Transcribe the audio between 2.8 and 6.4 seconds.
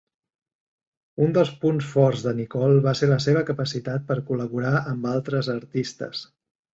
va ser la seva capacitat per col·laborar amb altres artistes.